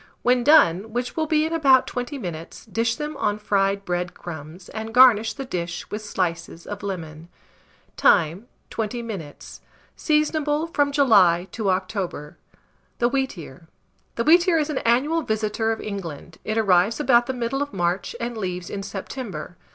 When 0.23 0.43
done, 0.43 0.93
which 0.93 1.15
will 1.15 1.27
be 1.27 1.45
in 1.45 1.53
about 1.53 1.85
20 1.85 2.17
minutes, 2.17 2.65
dish 2.65 2.95
them 2.95 3.15
on 3.17 3.37
fried 3.37 3.85
bread 3.85 4.15
crumbs, 4.15 4.67
and 4.69 4.95
garnish 4.95 5.33
the 5.33 5.45
dish 5.45 5.85
with 5.91 6.01
slices 6.03 6.65
of 6.65 6.81
lemon. 6.81 7.29
Time. 7.97 8.47
20 8.71 9.03
minutes. 9.03 9.61
Seasonable 9.95 10.65
from 10.73 10.91
July 10.91 11.47
to 11.51 11.69
October. 11.69 12.35
THE 12.97 13.09
WHEATEAR. 13.09 13.67
The 14.15 14.23
wheatear 14.23 14.57
is 14.59 14.71
an 14.71 14.79
annual 14.79 15.21
visitor 15.21 15.71
of 15.71 15.79
England: 15.79 16.39
it 16.43 16.57
arrives 16.57 16.99
about 16.99 17.27
the 17.27 17.33
middle 17.33 17.61
of 17.61 17.71
March 17.71 18.15
and 18.19 18.35
leaves 18.35 18.71
in 18.71 18.81
September. 18.81 19.55